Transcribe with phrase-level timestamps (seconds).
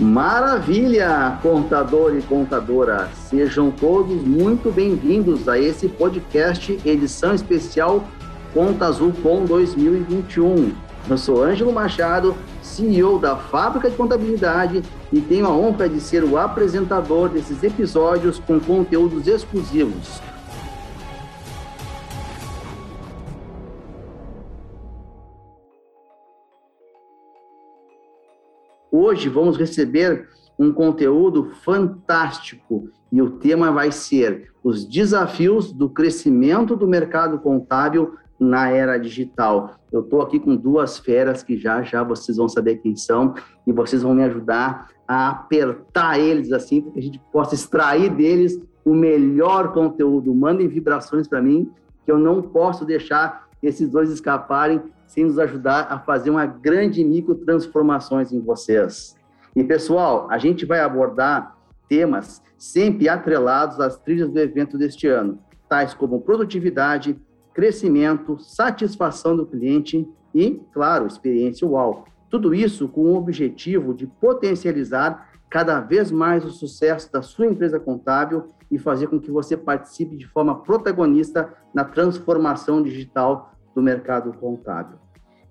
[0.00, 3.10] Maravilha, contador e contadora!
[3.28, 8.02] Sejam todos muito bem-vindos a esse podcast edição especial
[8.54, 10.72] Conta Azul com 2021.
[11.06, 14.82] Eu sou Ângelo Machado, CEO da Fábrica de Contabilidade
[15.12, 20.22] e tenho a honra de ser o apresentador desses episódios com conteúdos exclusivos.
[29.02, 30.28] Hoje vamos receber
[30.58, 38.14] um conteúdo fantástico e o tema vai ser os desafios do crescimento do mercado contábil
[38.38, 39.76] na era digital.
[39.90, 43.32] Eu estou aqui com duas feras que já já vocês vão saber quem são
[43.66, 48.10] e vocês vão me ajudar a apertar eles assim para que a gente possa extrair
[48.10, 50.34] deles o melhor conteúdo.
[50.34, 51.70] Mandem vibrações para mim
[52.04, 57.04] que eu não posso deixar esses dois escaparem sem nos ajudar a fazer uma grande
[57.04, 59.16] micro transformações em vocês.
[59.56, 61.56] E pessoal, a gente vai abordar
[61.88, 67.20] temas sempre atrelados às trilhas do evento deste ano, tais como produtividade,
[67.52, 72.04] crescimento, satisfação do cliente e, claro, experiência UAU.
[72.30, 77.80] Tudo isso com o objetivo de potencializar cada vez mais o sucesso da sua empresa
[77.80, 84.32] contábil e fazer com que você participe de forma protagonista na transformação digital do mercado
[84.34, 84.98] contábil.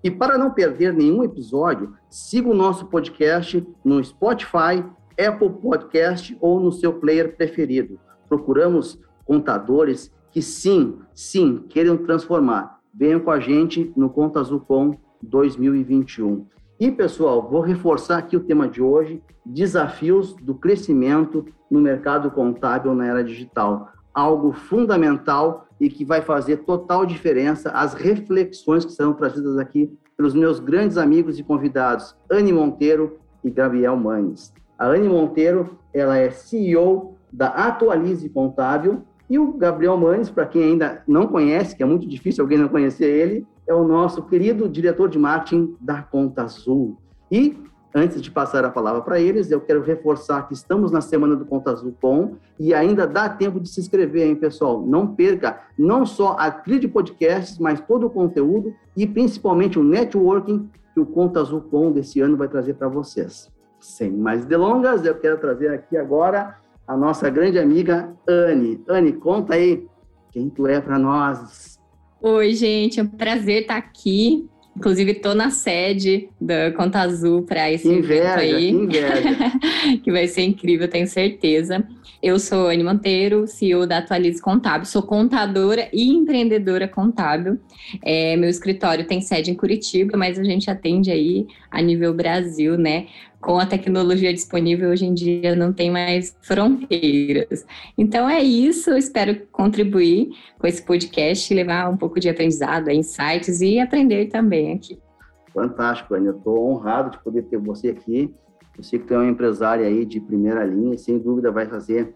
[0.02, 4.84] E para não perder nenhum episódio, siga o nosso podcast no Spotify,
[5.18, 8.00] Apple Podcast ou no seu player preferido.
[8.28, 12.80] Procuramos contadores que sim, sim, queiram transformar.
[12.94, 16.46] Venham com a gente no Conta Azul Com 2021.
[16.78, 22.94] E, pessoal, vou reforçar aqui o tema de hoje: desafios do crescimento no mercado contábil
[22.94, 23.88] na era digital.
[24.14, 30.34] Algo fundamental e que vai fazer total diferença as reflexões que serão trazidas aqui pelos
[30.34, 34.52] meus grandes amigos e convidados, Anne Monteiro e Gabriel Manes.
[34.78, 40.62] A Anne Monteiro, ela é CEO da Atualize Contábil e o Gabriel Manes, para quem
[40.62, 44.68] ainda não conhece, que é muito difícil alguém não conhecer ele, é o nosso querido
[44.68, 46.98] diretor de marketing da Conta Azul.
[47.30, 47.56] E
[47.92, 51.44] Antes de passar a palavra para eles, eu quero reforçar que estamos na semana do
[51.44, 54.80] Conta Azul Com e ainda dá tempo de se inscrever, hein, pessoal?
[54.86, 59.82] Não perca não só a trilha de podcasts, mas todo o conteúdo e principalmente o
[59.82, 63.50] networking que o Conta Azul Com desse ano vai trazer para vocês.
[63.80, 68.84] Sem mais delongas, eu quero trazer aqui agora a nossa grande amiga Anne.
[68.88, 69.88] Anne, conta aí
[70.30, 71.80] quem tu é para nós.
[72.20, 74.48] Oi, gente, é um prazer estar aqui
[74.80, 78.70] Inclusive, estou na sede da Conta Azul para esse inveja, evento aí.
[78.70, 79.12] Inveja.
[80.02, 81.86] que vai ser incrível, tenho certeza.
[82.22, 87.58] Eu sou Anne Monteiro, CEO da Atualize Contábil, sou contadora e empreendedora contábil.
[88.02, 92.78] É, meu escritório tem sede em Curitiba, mas a gente atende aí a nível Brasil,
[92.78, 93.06] né?
[93.40, 97.64] Com a tecnologia disponível hoje em dia não tem mais fronteiras.
[97.96, 103.80] Então é isso, espero contribuir com esse podcast, levar um pouco de aprendizado, insights e
[103.80, 104.98] aprender também aqui.
[105.54, 106.26] Fantástico, Anne.
[106.26, 108.32] Eu estou honrado de poder ter você aqui
[108.80, 112.14] eu sei que é uma empresária aí de primeira linha sem dúvida vai fazer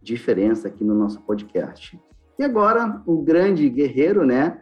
[0.00, 2.00] diferença aqui no nosso podcast.
[2.38, 4.58] E agora, o grande guerreiro, né?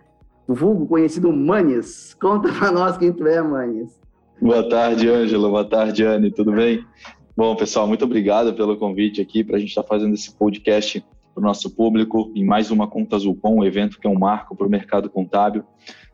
[0.49, 2.13] O vulgo conhecido Manes.
[2.15, 4.01] Conta para nós quem tu é, Manes.
[4.41, 5.49] Boa tarde, Ângelo.
[5.49, 6.31] Boa tarde, Anne.
[6.31, 6.85] Tudo bem?
[7.37, 11.05] Bom, pessoal, muito obrigado pelo convite aqui para a gente estar tá fazendo esse podcast
[11.33, 14.19] para o nosso público em mais uma Conta Azul Com, um evento que é um
[14.19, 15.65] marco para o mercado contábil.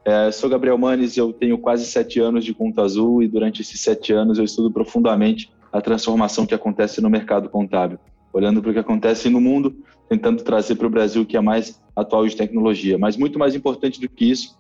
[0.05, 3.81] É, sou Gabriel Manes, eu tenho quase sete anos de Conta Azul e durante esses
[3.81, 7.99] sete anos eu estudo profundamente a transformação que acontece no mercado contábil,
[8.33, 9.77] olhando para o que acontece no mundo,
[10.09, 12.99] tentando trazer para o Brasil o que é mais atual de tecnologia.
[12.99, 14.59] Mas muito mais importante do que isso,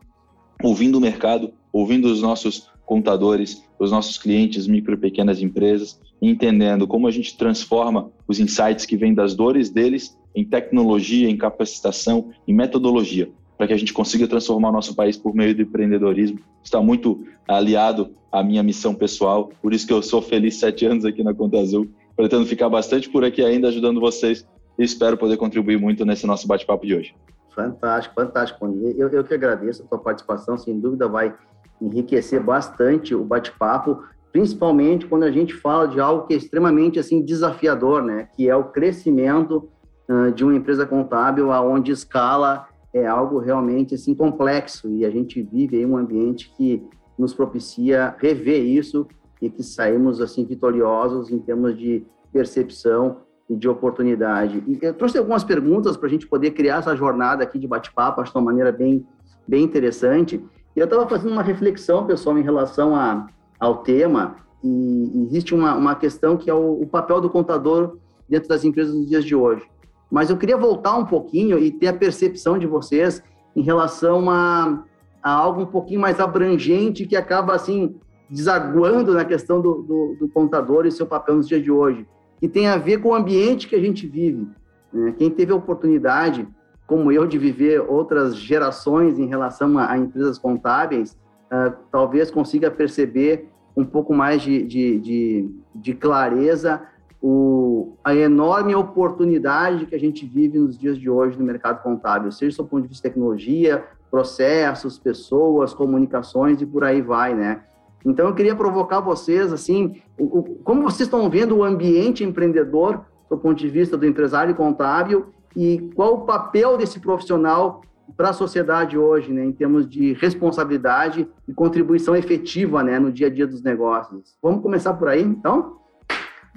[0.62, 6.88] ouvindo o mercado, ouvindo os nossos contadores, os nossos clientes, micro e pequenas empresas, entendendo
[6.88, 12.32] como a gente transforma os insights que vêm das dores deles em tecnologia, em capacitação,
[12.48, 16.40] em metodologia para que a gente consiga transformar o nosso país por meio do empreendedorismo.
[16.64, 21.04] Está muito aliado à minha missão pessoal, por isso que eu sou feliz sete anos
[21.04, 21.86] aqui na Conta Azul.
[22.16, 24.48] Pretendo ficar bastante por aqui ainda ajudando vocês
[24.78, 27.14] e espero poder contribuir muito nesse nosso bate-papo de hoje.
[27.54, 28.66] Fantástico, fantástico.
[28.96, 31.34] Eu, eu que agradeço a tua participação, sem dúvida vai
[31.80, 37.22] enriquecer bastante o bate-papo, principalmente quando a gente fala de algo que é extremamente assim
[37.22, 38.28] desafiador, né?
[38.36, 39.68] Que é o crescimento
[40.08, 45.42] uh, de uma empresa contábil aonde escala é algo realmente assim complexo e a gente
[45.42, 46.82] vive em um ambiente que
[47.18, 49.06] nos propicia rever isso
[49.40, 53.18] e que saímos assim vitoriosos em termos de percepção
[53.48, 54.62] e de oportunidade.
[54.66, 58.20] E eu trouxe algumas perguntas para a gente poder criar essa jornada aqui de bate-papo,
[58.20, 59.04] acho uma maneira bem,
[59.46, 60.42] bem interessante.
[60.74, 63.26] Eu estava fazendo uma reflexão, pessoal, em relação a,
[63.58, 67.96] ao tema, e existe uma, uma questão que é o, o, papel do contador
[68.28, 69.62] dentro das empresas nos dias de hoje.
[70.10, 73.22] Mas eu queria voltar um pouquinho e ter a percepção de vocês
[73.56, 74.84] em relação a,
[75.22, 77.96] a algo um pouquinho mais abrangente que acaba assim
[78.28, 82.06] desaguando na questão do, do, do, contador e seu papel nos dias de hoje,
[82.38, 84.46] que tem a ver com o ambiente que a gente vive.
[84.92, 85.12] Né?
[85.18, 86.46] Quem teve a oportunidade,
[86.90, 91.12] como eu, de viver outras gerações em relação a, a empresas contábeis,
[91.46, 96.82] uh, talvez consiga perceber um pouco mais de, de, de, de clareza
[97.22, 102.32] o, a enorme oportunidade que a gente vive nos dias de hoje no mercado contábil,
[102.32, 107.62] seja do ponto de vista de tecnologia, processos, pessoas, comunicações e por aí vai, né?
[108.04, 113.04] Então eu queria provocar vocês, assim, o, o, como vocês estão vendo o ambiente empreendedor
[113.30, 117.82] do ponto de vista do empresário contábil e qual o papel desse profissional
[118.16, 123.28] para a sociedade hoje, né, em termos de responsabilidade e contribuição efetiva, né, no dia
[123.28, 124.36] a dia dos negócios.
[124.42, 125.76] Vamos começar por aí, então?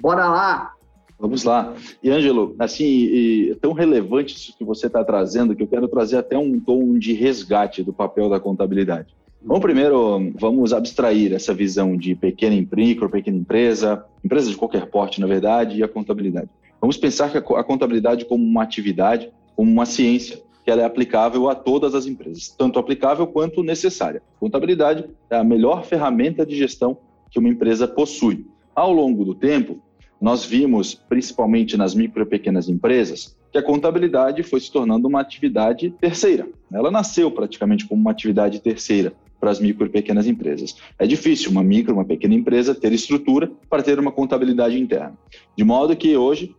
[0.00, 0.72] Bora lá!
[1.18, 1.72] Vamos lá.
[2.02, 6.18] E, Ângelo, assim, é tão relevante isso que você está trazendo que eu quero trazer
[6.18, 9.14] até um tom de resgate do papel da contabilidade.
[9.40, 15.20] Vamos primeiro, vamos abstrair essa visão de pequena micro, pequena empresa, empresa de qualquer porte,
[15.20, 16.48] na verdade, e a contabilidade.
[16.84, 21.48] Vamos pensar que a contabilidade como uma atividade, como uma ciência, que ela é aplicável
[21.48, 24.22] a todas as empresas, tanto aplicável quanto necessária.
[24.38, 26.98] Contabilidade é a melhor ferramenta de gestão
[27.30, 28.46] que uma empresa possui.
[28.74, 29.78] Ao longo do tempo,
[30.20, 35.22] nós vimos, principalmente nas micro e pequenas empresas, que a contabilidade foi se tornando uma
[35.22, 36.46] atividade terceira.
[36.70, 40.76] Ela nasceu praticamente como uma atividade terceira para as micro e pequenas empresas.
[40.98, 45.16] É difícil uma micro, uma pequena empresa ter estrutura para ter uma contabilidade interna.
[45.56, 46.54] De modo que hoje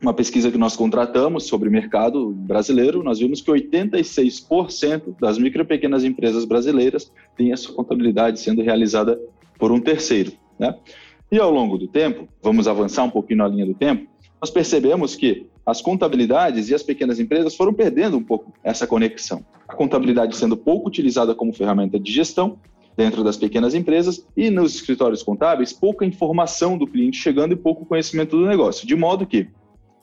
[0.00, 5.64] uma pesquisa que nós contratamos sobre mercado brasileiro, nós vimos que 86% das micro e
[5.64, 9.20] pequenas empresas brasileiras têm a sua contabilidade sendo realizada
[9.58, 10.32] por um terceiro.
[10.58, 10.74] Né?
[11.30, 14.06] E ao longo do tempo, vamos avançar um pouquinho na linha do tempo,
[14.40, 19.44] nós percebemos que as contabilidades e as pequenas empresas foram perdendo um pouco essa conexão.
[19.66, 22.58] A contabilidade sendo pouco utilizada como ferramenta de gestão
[22.96, 27.84] dentro das pequenas empresas e nos escritórios contábeis, pouca informação do cliente chegando e pouco
[27.84, 28.86] conhecimento do negócio.
[28.86, 29.48] De modo que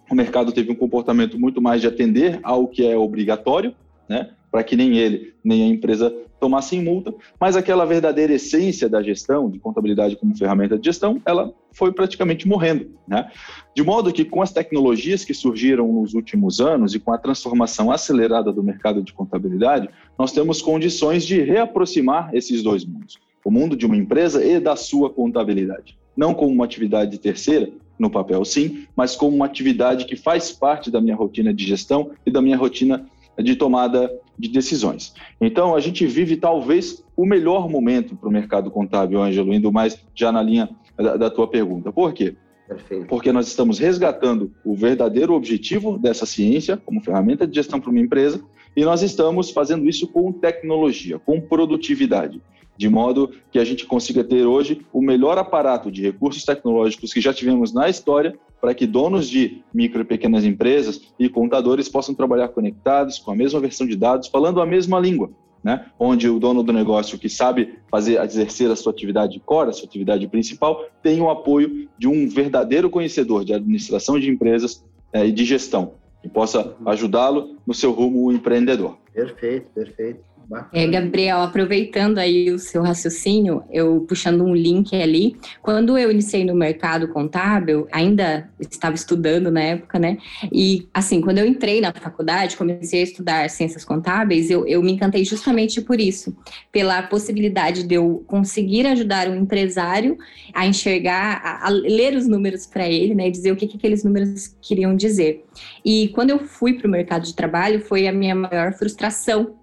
[0.10, 3.74] o mercado teve um comportamento muito mais de atender ao que é obrigatório,
[4.08, 9.02] né, para que nem ele, nem a empresa tomassem multa, mas aquela verdadeira essência da
[9.02, 12.92] gestão, de contabilidade como ferramenta de gestão, ela foi praticamente morrendo.
[13.08, 13.30] Né?
[13.76, 17.92] De modo que, com as tecnologias que surgiram nos últimos anos e com a transformação
[17.92, 23.76] acelerada do mercado de contabilidade, nós temos condições de reaproximar esses dois mundos: o mundo
[23.76, 25.98] de uma empresa e da sua contabilidade.
[26.16, 30.92] Não como uma atividade terceira, no papel sim, mas como uma atividade que faz parte
[30.92, 33.06] da minha rotina de gestão e da minha rotina
[33.38, 35.14] de tomada de decisões.
[35.40, 39.98] Então, a gente vive talvez o melhor momento para o mercado contábil, Ângelo, indo mais
[40.14, 41.92] já na linha da, da tua pergunta.
[41.92, 42.36] Por quê?
[42.68, 43.08] Perfeito.
[43.08, 48.00] Porque nós estamos resgatando o verdadeiro objetivo dessa ciência como ferramenta de gestão para uma
[48.00, 48.42] empresa
[48.76, 52.42] e nós estamos fazendo isso com tecnologia, com produtividade
[52.78, 57.22] de modo que a gente consiga ter hoje o melhor aparato de recursos tecnológicos que
[57.22, 62.16] já tivemos na história para que donos de micro e pequenas empresas e contadores possam
[62.16, 65.30] trabalhar conectados com a mesma versão de dados, falando a mesma língua,
[65.64, 65.86] né?
[66.00, 69.86] Onde o dono do negócio que sabe fazer exercer a sua atividade core, a sua
[69.86, 75.32] atividade principal, tem o apoio de um verdadeiro conhecedor de administração de empresas é, e
[75.32, 75.94] de gestão,
[76.26, 78.98] que possa ajudá-lo no seu rumo empreendedor.
[79.14, 80.24] Perfeito, perfeito.
[80.72, 86.46] É, Gabriel, aproveitando aí o seu raciocínio, eu puxando um link ali, quando eu iniciei
[86.46, 90.18] no mercado contábil, ainda estava estudando na época, né?
[90.52, 94.92] E assim, quando eu entrei na faculdade, comecei a estudar ciências contábeis, eu, eu me
[94.92, 96.36] encantei justamente por isso,
[96.72, 100.18] pela possibilidade de eu conseguir ajudar um empresário
[100.54, 103.28] a enxergar, a, a ler os números para ele, né?
[103.28, 105.44] E dizer o que, que aqueles números queriam dizer.
[105.84, 109.56] E quando eu fui para o mercado de trabalho, foi a minha maior frustração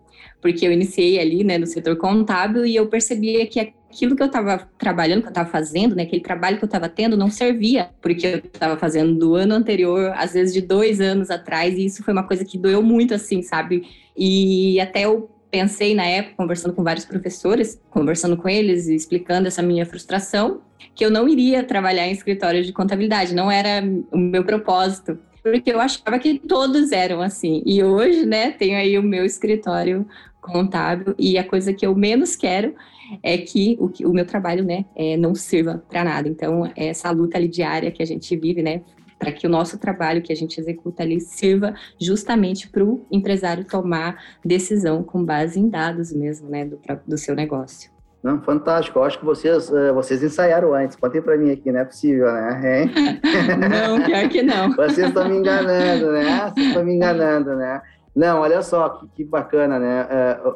[0.43, 4.27] porque eu iniciei ali, né, no setor contábil e eu percebia que aquilo que eu
[4.27, 7.91] estava trabalhando, que eu estava fazendo, né, aquele trabalho que eu estava tendo não servia,
[8.03, 12.03] porque eu estava fazendo do ano anterior, às vezes de dois anos atrás, e isso
[12.03, 13.85] foi uma coisa que doeu muito, assim, sabe?
[14.17, 19.47] E até eu pensei na época, conversando com vários professores, conversando com eles e explicando
[19.47, 20.61] essa minha frustração,
[20.93, 25.73] que eu não iria trabalhar em escritório de contabilidade, não era o meu propósito porque
[25.73, 27.63] eu achava que todos eram assim.
[27.67, 30.07] E hoje, né, tenho aí o meu escritório
[30.43, 32.75] contábil e a coisa que eu menos quero
[33.23, 36.29] é que o, o meu trabalho, né, é, não sirva para nada.
[36.29, 38.83] Então, é essa luta ali diária que a gente vive, né,
[39.19, 43.65] para que o nosso trabalho que a gente executa ali sirva justamente para o empresário
[43.65, 47.93] tomar decisão com base em dados mesmo, né, do, do seu negócio.
[48.23, 49.01] Não, fantástico.
[49.01, 50.97] Eu acho que vocês, uh, vocês ensaiaram antes.
[50.97, 52.85] Contem para mim aqui, não é possível, né?
[53.69, 54.73] não, pior que não.
[54.75, 56.51] vocês estão me enganando, né?
[56.55, 57.83] Vocês estão me enganando, né?
[58.15, 60.07] Não, olha só que, que bacana, né?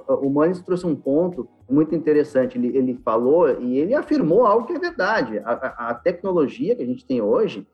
[0.08, 2.58] Uh, o Manis trouxe um ponto muito interessante.
[2.58, 5.38] Ele, ele falou e ele afirmou algo que é verdade.
[5.38, 7.66] A, a, a, tecnologia que a gente tem hoje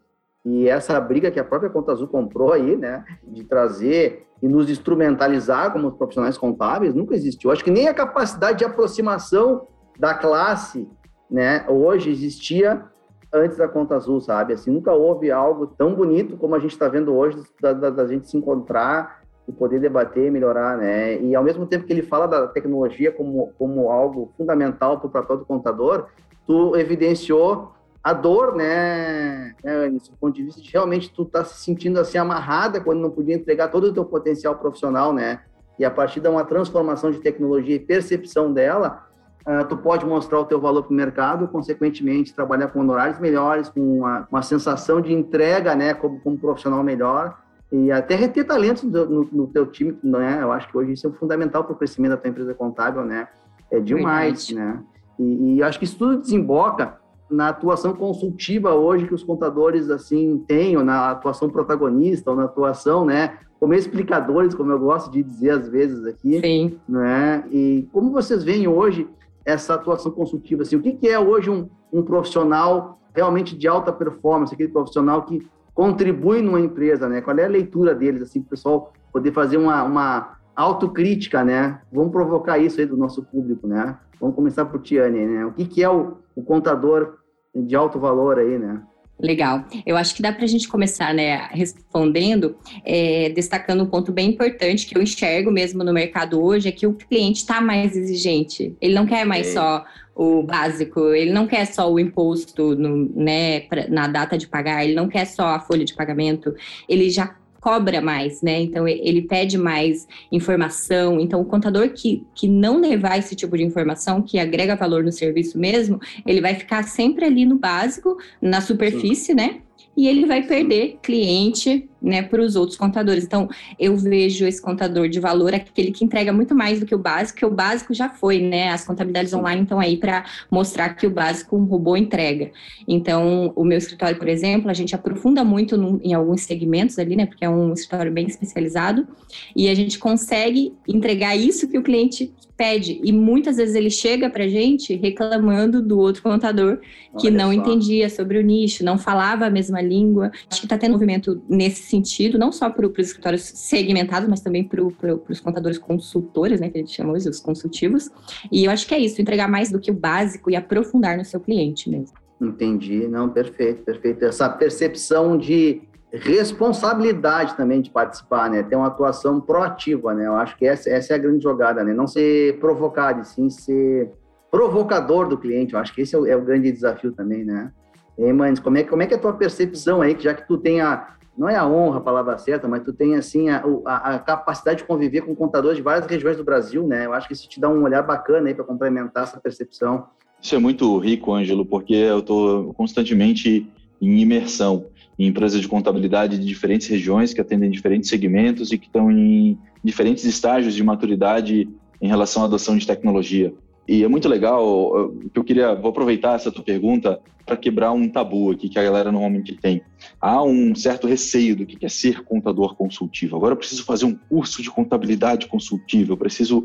[0.45, 3.05] e essa briga que a própria Conta Azul comprou aí, né?
[3.25, 7.51] De trazer e nos instrumentalizar como profissionais contábeis nunca existiu.
[7.51, 10.89] Acho que nem a capacidade de aproximação da classe,
[11.31, 12.85] né, hoje existia
[13.33, 14.53] antes da conta azul, sabe?
[14.53, 18.07] Assim, nunca houve algo tão bonito como a gente está vendo hoje, da, da, da,
[18.07, 21.21] gente se encontrar e poder debater, melhorar, né?
[21.21, 25.11] E ao mesmo tempo que ele fala da tecnologia como, como algo fundamental para o
[25.11, 26.07] papel do contador,
[26.47, 27.73] tu evidenciou
[28.03, 32.19] a dor, né, né do ponto de vista de realmente tu tá se sentindo assim
[32.19, 35.41] amarrada quando não podia entregar todo o teu potencial profissional, né?
[35.79, 39.07] E a partir de uma transformação de tecnologia e percepção dela,
[39.47, 43.69] uh, tu pode mostrar o teu valor para o mercado, consequentemente trabalhar com honorários melhores,
[43.69, 47.42] com uma, uma sensação de entrega, né, como, como profissional melhor
[47.73, 50.41] e até reter talentos no, no, no, teu time, né?
[50.43, 53.27] Eu acho que hoje isso é fundamental para o crescimento da tua empresa contábil, né?
[53.71, 54.77] É demais, Verdade.
[54.77, 54.85] né?
[55.19, 57.01] E, e acho que isso tudo desemboca
[57.31, 62.45] na atuação consultiva hoje que os contadores assim têm, ou na atuação protagonista, ou na
[62.45, 66.79] atuação, né, como explicadores, como eu gosto de dizer às vezes aqui, Sim.
[66.87, 67.45] né?
[67.51, 69.09] E como vocês veem hoje
[69.47, 70.63] essa atuação consultiva?
[70.63, 75.23] Assim, o que, que é hoje um, um profissional realmente de alta performance, aquele profissional
[75.23, 75.41] que
[75.75, 77.21] contribui numa empresa, né?
[77.21, 81.81] Qual é a leitura deles, assim, para o pessoal poder fazer uma, uma autocrítica, né?
[81.93, 83.99] Vamos provocar isso aí do nosso público, né?
[84.21, 85.47] Vamos começar por Tiane, né?
[85.47, 87.19] O que, que é o, o contador
[87.55, 88.83] de alto valor aí, né?
[89.21, 89.65] Legal.
[89.87, 94.31] Eu acho que dá para a gente começar, né, respondendo, é, destacando um ponto bem
[94.31, 98.75] importante que eu enxergo mesmo no mercado hoje, é que o cliente está mais exigente.
[98.81, 99.53] Ele não quer mais é.
[99.53, 104.47] só o básico, ele não quer só o imposto no, né, pra, na data de
[104.47, 106.55] pagar, ele não quer só a folha de pagamento,
[106.89, 108.61] ele já cobra mais, né?
[108.61, 111.21] Então ele pede mais informação.
[111.21, 115.13] Então o contador que, que não levar esse tipo de informação, que agrega valor no
[115.13, 119.35] serviço mesmo, ele vai ficar sempre ali no básico, na superfície, Sim.
[119.35, 119.61] né?
[119.97, 123.25] e ele vai perder cliente né, para os outros contadores.
[123.25, 126.99] Então, eu vejo esse contador de valor aquele que entrega muito mais do que o
[126.99, 128.71] básico, que o básico já foi, né?
[128.71, 132.51] As contabilidades online estão aí para mostrar que o básico um robô entrega.
[132.87, 137.27] Então, o meu escritório, por exemplo, a gente aprofunda muito em alguns segmentos ali, né?
[137.27, 139.07] Porque é um escritório bem especializado,
[139.55, 143.01] e a gente consegue entregar isso que o cliente pede.
[143.03, 146.79] E muitas vezes ele chega para a gente reclamando do outro contador
[147.19, 147.53] que Olha não só.
[147.53, 150.31] entendia sobre o nicho, não falava a mesma língua.
[150.51, 154.65] Acho que está tendo movimento nesse sentido, não só para os escritórios segmentados, mas também
[154.65, 158.11] para os contadores consultores, né, que a gente chama hoje, os consultivos.
[158.51, 161.25] E eu acho que é isso, entregar mais do que o básico e aprofundar no
[161.25, 162.17] seu cliente mesmo.
[162.41, 164.25] Entendi, não, perfeito, perfeito.
[164.25, 165.83] Essa percepção de
[166.13, 168.63] responsabilidade também de participar, né?
[168.63, 170.27] Ter uma atuação proativa, né?
[170.27, 171.95] Eu acho que essa, essa é a grande jogada, né?
[171.95, 174.11] Não ser provocado, e sim ser
[174.51, 175.73] provocador do cliente.
[175.73, 177.71] Eu acho que esse é o, é o grande desafio também, né?
[178.19, 180.47] E Manes, como é, como é que é a tua percepção aí, que já que
[180.47, 183.65] tu tem a, não é a honra a palavra certa, mas tu tem, assim, a,
[183.87, 187.07] a, a capacidade de conviver com contadores de várias regiões do Brasil, né?
[187.07, 190.07] Eu acho que isso te dá um olhar bacana aí para complementar essa percepção.
[190.41, 193.67] Isso é muito rico, Ângelo, porque eu estou constantemente
[194.01, 194.87] em imersão
[195.19, 199.59] em empresas de contabilidade de diferentes regiões que atendem diferentes segmentos e que estão em
[199.85, 201.69] diferentes estágios de maturidade
[202.01, 203.55] em relação à adoção de tecnologia.
[203.87, 208.09] E é muito legal, que eu queria, vou aproveitar essa tua pergunta para quebrar um
[208.09, 209.83] tabu aqui que a galera normalmente tem.
[210.21, 213.37] Há um certo receio do que é ser contador consultivo.
[213.37, 216.65] Agora eu preciso fazer um curso de contabilidade consultiva, eu preciso,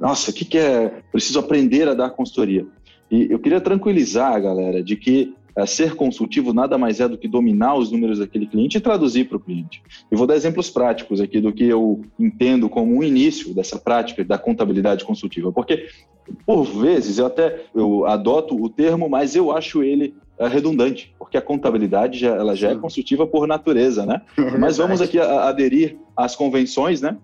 [0.00, 2.66] nossa, o que é, preciso aprender a dar consultoria.
[3.10, 7.16] E eu queria tranquilizar a galera de que é, ser consultivo nada mais é do
[7.16, 9.82] que dominar os números daquele cliente e traduzir para o cliente.
[10.10, 14.24] Eu vou dar exemplos práticos aqui do que eu entendo como um início dessa prática
[14.24, 15.86] da contabilidade consultiva, porque
[16.46, 21.36] por vezes eu até eu adoto o termo, mas eu acho ele é, redundante, porque
[21.36, 24.22] a contabilidade já, ela já é consultiva por natureza, né?
[24.36, 27.16] É mas vamos aqui a, aderir às convenções, né?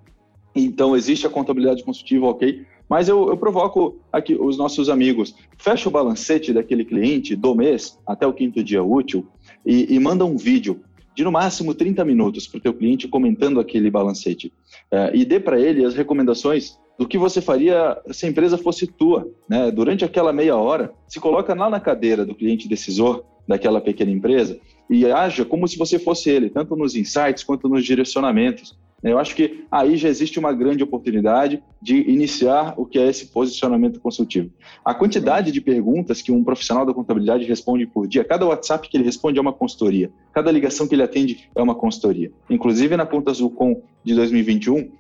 [0.55, 2.65] Então existe a contabilidade consultiva, ok?
[2.89, 5.35] Mas eu, eu, provoco aqui os nossos amigos.
[5.57, 9.27] Fecha o balancete daquele cliente do mês até o quinto dia útil
[9.65, 10.81] e, e manda um vídeo
[11.15, 14.53] de no máximo 30 minutos para o teu cliente comentando aquele balancete.
[14.91, 18.87] É, e dê para ele as recomendações do que você faria se a empresa fosse
[18.87, 19.27] tua.
[19.49, 19.71] Né?
[19.71, 24.61] Durante aquela meia hora, se coloca lá na cadeira do cliente decisor daquela pequena empresa
[24.89, 28.79] e haja como se você fosse ele, tanto nos insights quanto nos direcionamentos.
[29.03, 33.29] Eu acho que aí já existe uma grande oportunidade de iniciar o que é esse
[33.29, 34.51] posicionamento consultivo.
[34.85, 38.95] A quantidade de perguntas que um profissional da contabilidade responde por dia, cada WhatsApp que
[38.99, 42.31] ele responde é uma consultoria, cada ligação que ele atende é uma consultoria.
[42.51, 45.00] Inclusive na Conta Zulcom de 2021,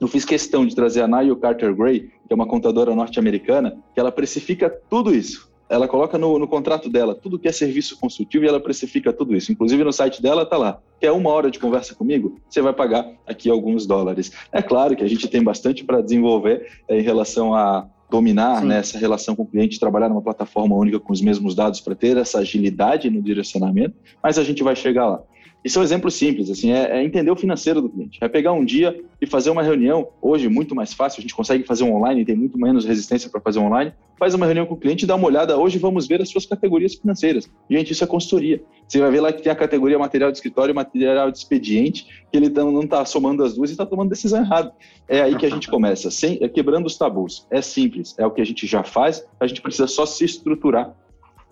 [0.00, 4.00] eu fiz questão de trazer a Niall Carter Gray, que é uma contadora norte-americana, que
[4.00, 8.44] ela precifica tudo isso ela coloca no, no, contrato dela tudo que é serviço consultivo
[8.44, 9.52] e ela precifica tudo isso.
[9.52, 10.80] Inclusive no site dela está lá.
[11.00, 12.40] Quer uma hora de conversa comigo?
[12.48, 14.32] Você vai pagar aqui alguns dólares.
[14.50, 18.78] É claro que a gente tem bastante para desenvolver é, em relação a dominar né,
[18.78, 22.16] essa relação com o cliente, trabalhar numa plataforma única com os mesmos dados para ter
[22.16, 25.22] essa agilidade no direcionamento, mas a gente vai chegar lá.
[25.64, 28.18] Isso é um exemplo simples, assim, é, é, entender o financeiro do cliente.
[28.20, 31.64] É pegar um dia e fazer uma reunião, hoje muito mais fácil, a gente consegue
[31.64, 33.92] fazer online, tem muito menos resistência para fazer online.
[34.16, 36.46] Faz uma reunião com o cliente e dá uma olhada, hoje vamos ver as suas
[36.46, 37.50] categorias financeiras.
[37.68, 38.62] Gente, isso é consultoria.
[38.86, 42.06] Você vai ver lá que tem a categoria material de escritório e material de expediente,
[42.30, 44.72] que ele não está somando as duas e está tomando decisão errada.
[45.08, 47.46] É aí que a gente começa, sem, é quebrando os tabus.
[47.50, 50.94] É simples, é o que a gente já faz, a gente precisa só se estruturar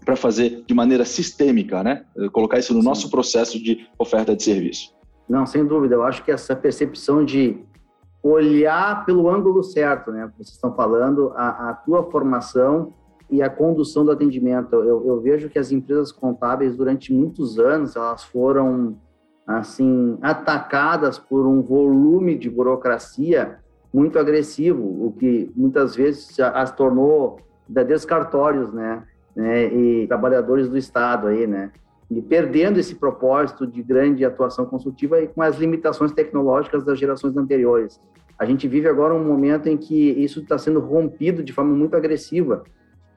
[0.07, 2.05] para fazer de maneira sistêmica, né?
[2.33, 2.87] Colocar isso no Sim.
[2.87, 4.95] nosso processo de oferta de serviço.
[5.29, 5.97] Não, sem dúvida.
[5.97, 7.59] Eu acho que essa percepção de
[8.23, 10.31] olhar pelo ângulo certo, né?
[10.37, 12.95] Vocês estão falando, a, a tua formação
[13.29, 14.77] e a condução do atendimento.
[14.77, 18.97] Eu, eu, vejo que as empresas contábeis, durante muitos anos, elas foram,
[19.45, 23.59] assim, atacadas por um volume de burocracia
[23.93, 29.03] muito agressivo, o que muitas vezes as tornou verdadeiros cartórios, né?
[29.37, 31.71] Né, e trabalhadores do Estado aí, né,
[32.11, 37.37] e perdendo esse propósito de grande atuação consultiva e com as limitações tecnológicas das gerações
[37.37, 38.01] anteriores.
[38.39, 41.97] A gente vive agora um momento em que isso está sendo rompido de forma muito
[41.97, 42.65] agressiva,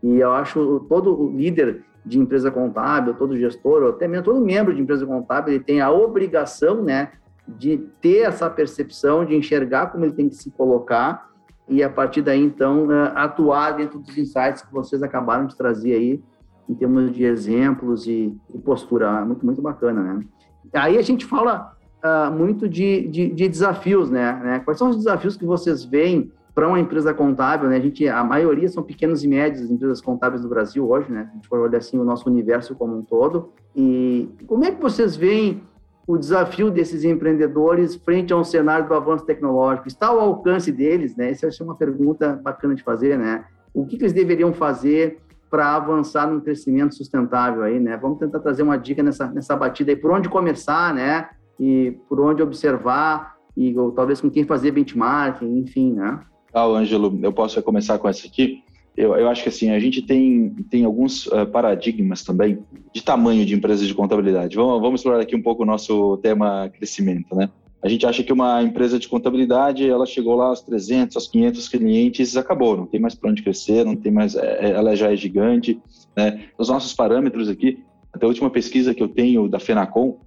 [0.03, 4.73] e eu acho todo líder de empresa contábil, todo gestor, ou até mesmo todo membro
[4.73, 7.11] de empresa contábil, ele tem a obrigação, né,
[7.47, 11.28] de ter essa percepção, de enxergar como ele tem que se colocar
[11.69, 15.93] e a partir daí, então, é, atuar dentro dos insights que vocês acabaram de trazer
[15.93, 16.23] aí,
[16.67, 19.23] em termos de exemplos e, e postura.
[19.25, 20.25] Muito, muito bacana, né?
[20.73, 24.39] Aí a gente fala uh, muito de, de, de, desafios, né?
[24.43, 24.59] né?
[24.59, 27.77] Quais são os desafios que vocês veem para uma empresa contábil, né?
[27.77, 31.29] A gente, a maioria são pequenas e médias empresas contábeis do Brasil hoje, né?
[31.31, 33.51] A gente for olhar assim o nosso universo como um todo.
[33.75, 35.63] E como é que vocês veem
[36.09, 39.87] o desafio desses empreendedores frente a um cenário do avanço tecnológico?
[39.87, 41.29] Está ao alcance deles, né?
[41.29, 43.45] Essa é uma pergunta bacana de fazer, né?
[43.71, 45.19] O que, que eles deveriam fazer
[45.51, 47.95] para avançar num crescimento sustentável aí, né?
[47.95, 51.29] Vamos tentar trazer uma dica nessa, nessa batida aí, por onde começar, né?
[51.59, 56.21] E por onde observar, e ou talvez com quem fazer benchmarking, enfim, né?
[56.51, 58.63] Ah, Ângelo, eu posso começar com essa aqui?
[58.99, 62.59] Eu, eu acho que assim, a gente tem, tem alguns uh, paradigmas também
[62.93, 64.57] de tamanho de empresas de contabilidade.
[64.57, 67.49] Vamos, vamos explorar aqui um pouco o nosso tema crescimento, né?
[67.81, 71.69] A gente acha que uma empresa de contabilidade, ela chegou lá aos 300, aos 500
[71.69, 75.13] clientes, acabou, não tem mais para onde crescer, não tem mais, é, é, ela já
[75.13, 75.79] é gigante,
[76.13, 76.47] né?
[76.57, 77.79] Os nossos parâmetros aqui,
[78.11, 80.19] até a última pesquisa que eu tenho da Fenacom,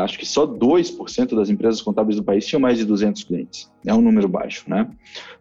[0.00, 3.70] acho que só 2% das empresas contábeis do país tinham mais de 200 clientes.
[3.86, 4.88] É um número baixo, né?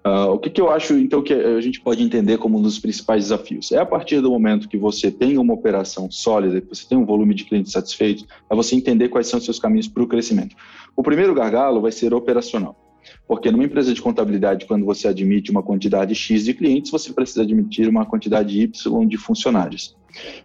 [0.06, 2.78] Uh, o que, que eu acho, então, que a gente pode entender como um dos
[2.78, 3.72] principais desafios?
[3.72, 7.06] É a partir do momento que você tem uma operação sólida, que você tem um
[7.06, 10.56] volume de clientes satisfeitos, é você entender quais são os seus caminhos para o crescimento.
[10.96, 12.76] O primeiro gargalo vai ser operacional.
[13.28, 17.44] Porque numa empresa de contabilidade, quando você admite uma quantidade X de clientes, você precisa
[17.44, 19.96] admitir uma quantidade Y de funcionários.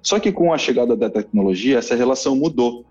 [0.02, 2.84] Só que com a chegada da tecnologia, essa relação mudou.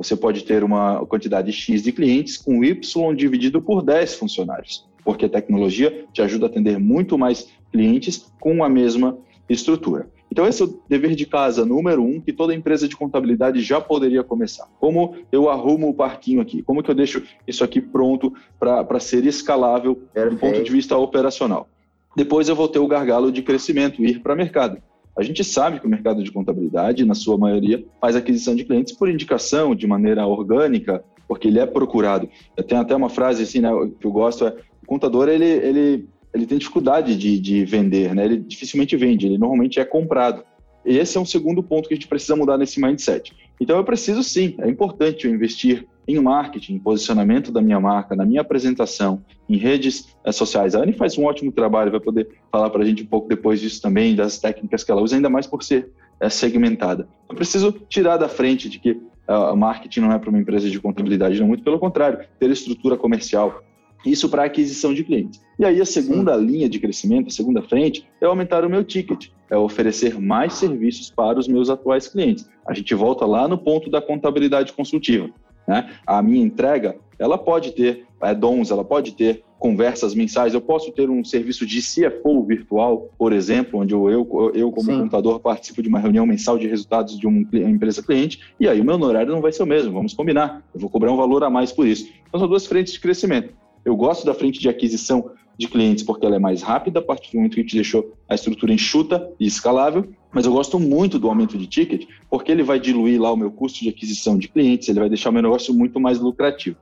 [0.00, 5.26] Você pode ter uma quantidade X de clientes com Y dividido por 10 funcionários, porque
[5.26, 10.08] a tecnologia te ajuda a atender muito mais clientes com a mesma estrutura.
[10.32, 13.78] Então, esse é o dever de casa número um que toda empresa de contabilidade já
[13.78, 14.66] poderia começar.
[14.80, 16.62] Como eu arrumo o parquinho aqui?
[16.62, 21.68] Como que eu deixo isso aqui pronto para ser escalável do ponto de vista operacional?
[22.16, 24.80] Depois eu vou ter o gargalo de crescimento, ir para mercado.
[25.16, 28.94] A gente sabe que o mercado de contabilidade, na sua maioria, faz aquisição de clientes
[28.94, 32.28] por indicação, de maneira orgânica, porque ele é procurado.
[32.56, 33.70] Eu tenho até uma frase assim, né,
[34.00, 38.24] que eu gosto, é, o contador, ele, ele, ele tem dificuldade de, de vender, né?
[38.24, 40.42] Ele dificilmente vende, ele normalmente é comprado.
[40.84, 43.32] E esse é um segundo ponto que a gente precisa mudar nesse mindset.
[43.60, 48.16] Então eu preciso sim, é importante eu investir em marketing, em posicionamento da minha marca,
[48.16, 50.74] na minha apresentação, em redes eh, sociais.
[50.74, 53.60] A Anne faz um ótimo trabalho, vai poder falar para a gente um pouco depois
[53.60, 57.08] disso também, das técnicas que ela usa, ainda mais por ser é, segmentada.
[57.28, 60.80] Eu preciso tirar da frente de que uh, marketing não é para uma empresa de
[60.80, 63.62] contabilidade, não, muito pelo contrário, ter estrutura comercial,
[64.04, 65.40] isso para aquisição de clientes.
[65.58, 66.44] E aí a segunda Sim.
[66.44, 71.10] linha de crescimento, a segunda frente, é aumentar o meu ticket, é oferecer mais serviços
[71.10, 72.48] para os meus atuais clientes.
[72.66, 75.28] A gente volta lá no ponto da contabilidade consultiva.
[75.66, 75.90] Né?
[76.06, 80.54] A minha entrega, ela pode ter add-ons, ela pode ter conversas mensais.
[80.54, 84.90] Eu posso ter um serviço de CFO virtual, por exemplo, onde eu, eu, eu como
[84.90, 85.00] Sim.
[85.00, 88.84] contador, participo de uma reunião mensal de resultados de uma empresa cliente, e aí o
[88.84, 90.64] meu honorário não vai ser o mesmo, vamos combinar.
[90.74, 92.10] Eu vou cobrar um valor a mais por isso.
[92.26, 93.52] Então, são duas frentes de crescimento.
[93.84, 97.32] Eu gosto da frente de aquisição de clientes porque ela é mais rápida, a partir
[97.32, 101.18] do momento que a gente deixou a estrutura enxuta e escalável, mas eu gosto muito
[101.18, 104.48] do aumento de ticket porque ele vai diluir lá o meu custo de aquisição de
[104.48, 106.76] clientes, ele vai deixar o meu negócio muito mais lucrativo.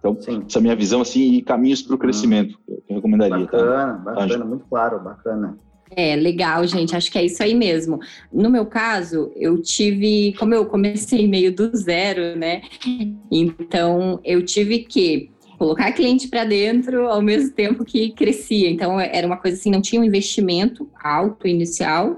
[0.00, 0.42] Então, Sim.
[0.46, 2.78] essa é a minha visão, assim, e caminhos para o crescimento, hum.
[2.88, 3.46] eu recomendaria.
[3.46, 3.56] Tá?
[3.56, 4.10] Bacana, tá?
[4.10, 5.58] bacana, muito claro, bacana.
[5.96, 6.96] É, legal, gente.
[6.96, 8.00] Acho que é isso aí mesmo.
[8.32, 12.62] No meu caso, eu tive, como eu comecei meio do zero, né?
[13.30, 18.70] Então, eu tive que colocar cliente para dentro ao mesmo tempo que crescia.
[18.70, 22.16] Então, era uma coisa assim, não tinha um investimento alto inicial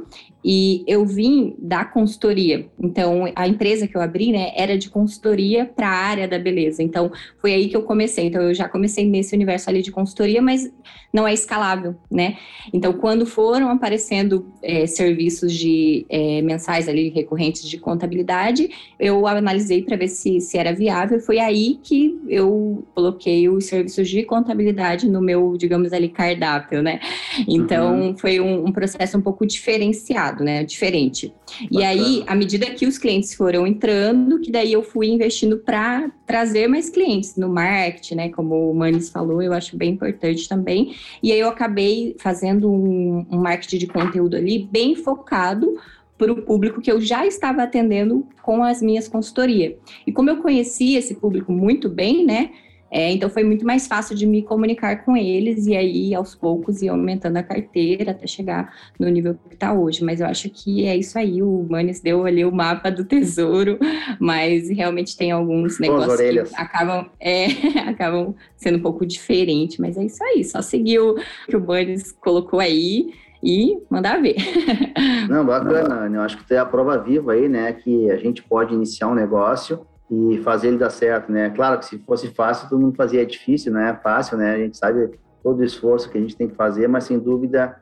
[0.49, 2.69] e eu vim da consultoria.
[2.79, 6.85] Então, a empresa que eu abri, né, era de consultoria para a área da beleza.
[6.85, 8.27] Então, foi aí que eu comecei.
[8.27, 10.71] Então, eu já comecei nesse universo ali de consultoria, mas
[11.17, 12.37] não é escalável, né?
[12.75, 18.69] Então, quando foram aparecendo é, serviços de é, mensais ali recorrentes de contabilidade,
[19.01, 21.19] eu analisei para ver se, se era viável.
[21.19, 27.01] Foi aí que eu coloquei os serviços de contabilidade no meu, digamos ali, cardápio, né?
[27.49, 28.17] Então, uhum.
[28.19, 30.65] foi um, um processo um pouco diferenciado né?
[30.65, 31.33] Diferente.
[31.47, 31.69] Bacana.
[31.71, 36.11] E aí, à medida que os clientes foram entrando, que daí eu fui investindo para
[36.27, 38.29] trazer mais clientes no marketing, né?
[38.31, 40.95] Como o Manis falou, eu acho bem importante também.
[41.23, 45.79] E aí eu acabei fazendo um, um marketing de conteúdo ali bem focado
[46.19, 49.75] para o público que eu já estava atendendo com as minhas consultorias.
[50.07, 52.51] E como eu conhecia esse público muito bem, né?
[52.97, 56.81] É, então foi muito mais fácil de me comunicar com eles e aí aos poucos
[56.81, 60.03] ir aumentando a carteira até chegar no nível que está hoje.
[60.03, 61.43] Mas eu acho que é isso aí.
[61.43, 63.79] O Manes deu ali o mapa do tesouro,
[64.19, 67.49] mas realmente tem alguns negócios que acabam, é,
[67.87, 69.77] acabam sendo um pouco diferentes.
[69.77, 70.43] Mas é isso aí.
[70.43, 74.37] Só seguir o que o Manes colocou aí e mandar ver.
[75.29, 77.75] Não, bacana, Eu acho que tem a prova viva aí, né?
[77.75, 81.51] Que a gente pode iniciar um negócio e fazer ele dar certo, né?
[81.51, 84.55] Claro que se fosse fácil, todo mundo fazia, é difícil, não é fácil, né?
[84.55, 85.11] A gente sabe
[85.43, 87.77] todo o esforço que a gente tem que fazer, mas sem dúvida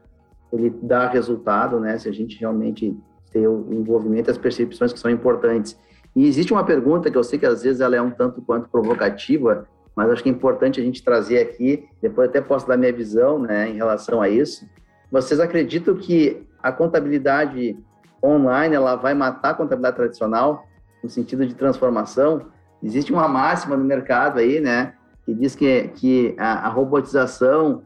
[0.52, 1.98] ele dá resultado, né?
[1.98, 2.96] Se a gente realmente
[3.30, 5.76] ter o envolvimento, as percepções que são importantes.
[6.14, 8.68] E existe uma pergunta que eu sei que às vezes ela é um tanto quanto
[8.68, 12.92] provocativa, mas acho que é importante a gente trazer aqui, depois até posso dar minha
[12.92, 14.66] visão, né, em relação a isso.
[15.10, 17.76] Vocês acreditam que a contabilidade
[18.22, 20.64] online ela vai matar a contabilidade tradicional?
[21.04, 22.46] No sentido de transformação,
[22.82, 24.94] existe uma máxima no mercado aí, né,
[25.26, 27.82] que diz que, que a, a robotização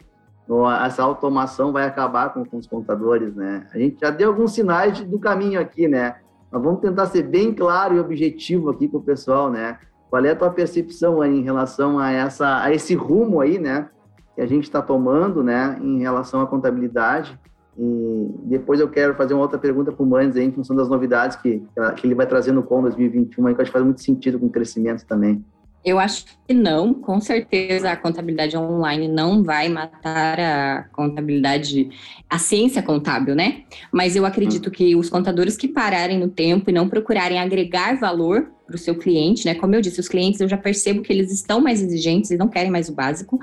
[0.48, 3.66] ou essa automação vai acabar com, com, os contadores, né?
[3.74, 6.16] A gente já deu alguns sinais de, do caminho aqui, né?
[6.50, 9.78] Mas vamos tentar ser bem claro e objetivo aqui com o pessoal, né?
[10.08, 13.90] Qual é a tua percepção aí em relação a essa a esse rumo aí, né?
[14.34, 15.78] Que a gente está tomando, né?
[15.82, 17.38] Em relação à contabilidade
[17.78, 21.36] e depois eu quero fazer uma outra pergunta para o Manes em função das novidades
[21.36, 21.62] que,
[21.96, 24.38] que ele vai trazer no COM 2021, aí, que eu acho que faz muito sentido
[24.38, 25.44] com o crescimento também.
[25.84, 31.88] Eu acho que não, com certeza a contabilidade online não vai matar a contabilidade,
[32.28, 33.62] a ciência contábil, né?
[33.92, 34.72] Mas eu acredito hum.
[34.72, 38.94] que os contadores que pararem no tempo e não procurarem agregar valor para o seu
[38.94, 39.54] cliente, né?
[39.54, 42.48] Como eu disse, os clientes eu já percebo que eles estão mais exigentes e não
[42.48, 43.38] querem mais o básico.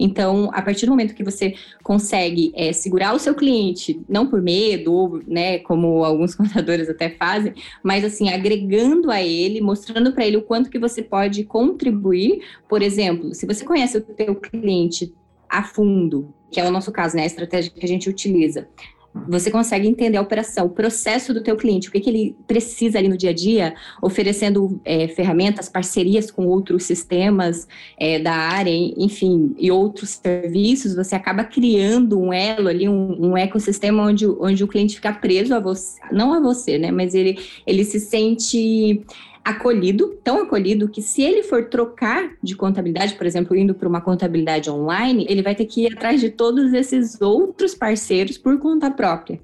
[0.00, 4.40] Então, a partir do momento que você consegue é, segurar o seu cliente, não por
[4.40, 10.26] medo, ou, né, como alguns contadores até fazem, mas assim, agregando a ele, mostrando para
[10.26, 12.40] ele o quanto que você pode contribuir.
[12.66, 15.12] Por exemplo, se você conhece o teu cliente
[15.46, 17.24] a fundo, que é o nosso caso, né?
[17.24, 18.66] A estratégia que a gente utiliza
[19.12, 22.98] você consegue entender a operação, o processo do teu cliente, o que, que ele precisa
[22.98, 27.66] ali no dia a dia, oferecendo é, ferramentas, parcerias com outros sistemas
[27.98, 33.36] é, da área, enfim, e outros serviços, você acaba criando um elo ali, um, um,
[33.36, 37.38] ecossistema onde, onde o cliente fica preso a você, não a você, né, mas ele,
[37.66, 39.02] ele se sente
[39.44, 44.00] acolhido, tão acolhido que se ele for trocar de contabilidade, por exemplo, indo para uma
[44.00, 48.90] contabilidade online, ele vai ter que ir atrás de todos esses outros parceiros por conta
[48.90, 49.40] própria.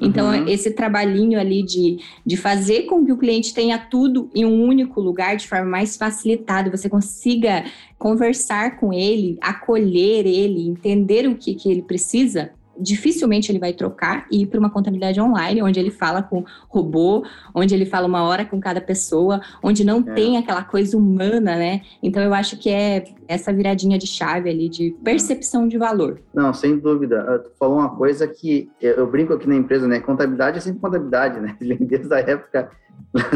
[0.00, 0.48] Então, uhum.
[0.48, 5.00] esse trabalhinho ali de, de fazer com que o cliente tenha tudo em um único
[5.00, 7.64] lugar de forma mais facilitada, você consiga
[7.98, 14.26] conversar com ele, acolher ele, entender o que, que ele precisa, dificilmente ele vai trocar
[14.30, 18.22] e ir para uma contabilidade online, onde ele fala com robô, onde ele fala uma
[18.24, 20.14] hora com cada pessoa, onde não é.
[20.14, 21.82] tem aquela coisa humana, né?
[22.02, 26.20] Então eu acho que é essa viradinha de chave ali de percepção de valor.
[26.34, 27.24] Não, sem dúvida.
[27.28, 30.00] Ah, tu falou uma coisa que eu brinco aqui na empresa, né?
[30.00, 31.56] Contabilidade é sempre contabilidade, né?
[31.80, 32.70] Desde a época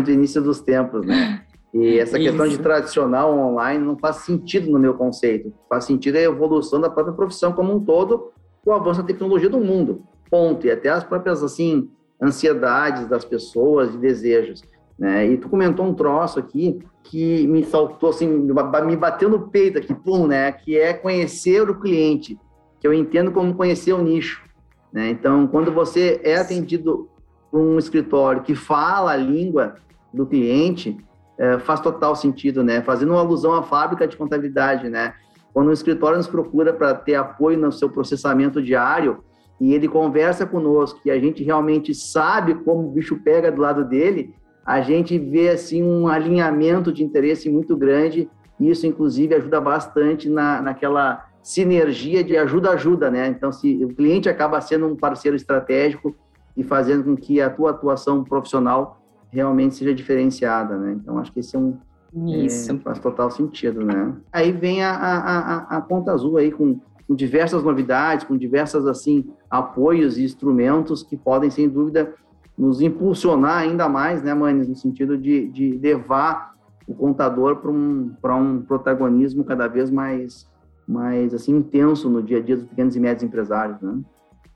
[0.02, 1.42] do início dos tempos, né?
[1.72, 2.28] E essa Isso.
[2.28, 5.52] questão de tradicional online não faz sentido no meu conceito.
[5.68, 8.32] Faz sentido a evolução da própria profissão como um todo,
[8.64, 10.02] o avanço da tecnologia do mundo.
[10.30, 10.66] Ponto.
[10.66, 11.90] E até as próprias, assim,
[12.22, 14.62] ansiedades das pessoas e desejos.
[14.98, 15.28] Né?
[15.28, 19.94] E tu comentou um troço aqui que me saltou, assim, me bateu no peito aqui,
[19.94, 20.52] pum, né?
[20.52, 22.38] Que é conhecer o cliente,
[22.78, 24.44] que eu entendo como conhecer o nicho.
[24.92, 25.08] Né?
[25.08, 27.08] Então, quando você é atendido
[27.50, 29.76] por um escritório que fala a língua
[30.12, 30.98] do cliente,
[31.38, 32.82] é, faz total sentido, né?
[32.82, 35.14] Fazendo uma alusão à fábrica de contabilidade, né?
[35.52, 39.24] Quando um escritório nos procura para ter apoio no seu processamento diário
[39.60, 43.84] e ele conversa conosco e a gente realmente sabe como o bicho pega do lado
[43.84, 44.34] dele,
[44.64, 48.28] a gente vê assim um alinhamento de interesse muito grande
[48.60, 53.26] isso inclusive ajuda bastante na, naquela sinergia de ajuda-ajuda, né?
[53.28, 56.14] Então, se o cliente acaba sendo um parceiro estratégico
[56.54, 60.98] e fazendo com que a tua atuação profissional realmente seja diferenciada, né?
[61.00, 61.78] Então, acho que esse é um
[62.14, 62.72] isso.
[62.72, 64.14] É, faz total sentido, né?
[64.32, 68.86] Aí vem a, a, a, a Ponta Azul aí com, com diversas novidades, com diversas,
[68.86, 72.14] assim, apoios e instrumentos que podem, sem dúvida,
[72.56, 76.54] nos impulsionar ainda mais, né, Manes, no sentido de, de levar
[76.86, 80.46] o contador para um, um protagonismo cada vez mais,
[80.86, 84.00] mais assim, intenso no dia a dia dos pequenos e médios empresários, né?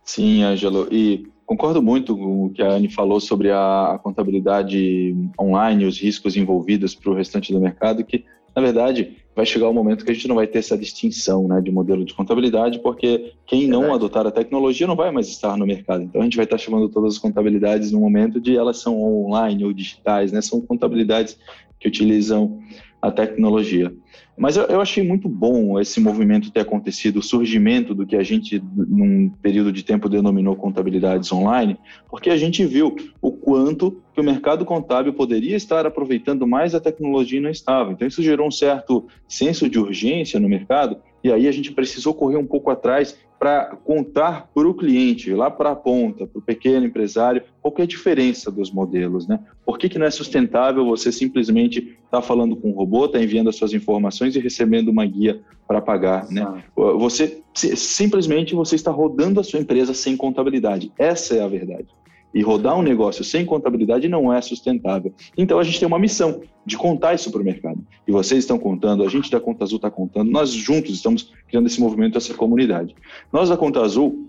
[0.05, 0.87] Sim, Ângelo.
[0.91, 6.37] E Concordo muito com o que a Anne falou sobre a, contabilidade online, os riscos
[6.37, 8.25] envolvidos para o restante do mercado, que,
[8.57, 11.47] na verdade, vai chegar o um momento que a gente não vai ter essa distinção
[11.47, 15.57] né, de modelo de contabilidade, porque quem não adotar a tecnologia não vai mais estar
[15.57, 16.03] no mercado.
[16.03, 19.65] Então, a gente vai estar chamando todas as contabilidades no momento de elas são online
[19.65, 21.39] ou digitais, né, são contabilidades
[21.79, 22.59] que utilizam
[23.03, 23.95] a tecnologia.
[24.37, 28.23] Mas eu, eu, achei muito bom esse movimento ter acontecido, o surgimento do que a
[28.23, 31.79] gente, num período de tempo, denominou contabilidades online,
[32.11, 36.81] porque a gente viu o quanto que o mercado contábil poderia estar aproveitando mais a
[36.81, 37.93] tecnologia e não estava.
[37.93, 42.13] Então, isso gerou um certo senso de urgência no mercado, e aí a gente precisou
[42.13, 46.43] correr um pouco atrás para contar para o cliente, lá para a ponta, para o
[46.43, 49.39] pequeno empresário, qual é a diferença dos modelos, né?
[49.67, 53.19] Por que, que não é sustentável você simplesmente estar tá falando com um robô, estar
[53.19, 54.04] tá enviando as suas informações
[54.37, 56.63] e recebendo uma guia para pagar, né?
[56.99, 60.93] Você simplesmente você está rodando a sua empresa sem contabilidade.
[60.99, 61.87] Essa é a verdade.
[62.35, 65.15] E rodar um negócio sem contabilidade não é sustentável.
[65.39, 67.79] Então a gente tem uma missão de contar isso para o mercado.
[68.09, 71.67] E vocês estão contando, a gente da Conta Azul está contando, nós juntos estamos criando
[71.67, 72.97] esse movimento, essa comunidade.
[73.33, 74.29] Nós da Conta Azul,